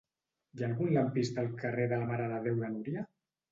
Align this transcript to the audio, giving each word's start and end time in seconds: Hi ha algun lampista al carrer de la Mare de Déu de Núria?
Hi 0.55 0.63
ha 0.63 0.65
algun 0.67 0.89
lampista 0.95 1.45
al 1.45 1.53
carrer 1.61 1.87
de 1.93 2.01
la 2.01 2.09
Mare 2.15 2.33
de 2.35 2.43
Déu 2.49 2.61
de 2.65 2.75
Núria? 2.75 3.07